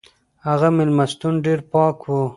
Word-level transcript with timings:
هغه 0.47 0.67
مېلمستون 0.77 1.33
ډېر 1.45 1.59
پاک 1.71 1.97
و. 2.05 2.11